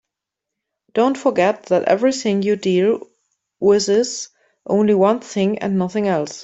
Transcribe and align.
Don't 0.95 1.15
forget 1.15 1.67
that 1.67 1.83
everything 1.83 2.41
you 2.41 2.55
deal 2.55 3.01
with 3.59 3.87
is 3.87 4.29
only 4.65 4.95
one 4.95 5.19
thing 5.19 5.59
and 5.59 5.77
nothing 5.77 6.07
else. 6.07 6.39